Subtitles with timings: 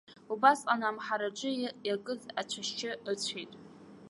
[0.33, 1.51] Убасҟан амҳараҿы
[1.87, 3.51] иакыз ацәашьы ыцәеит.